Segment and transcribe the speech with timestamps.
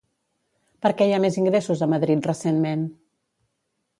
[0.85, 2.87] Per què hi ha més ingressos a Madrid recentment?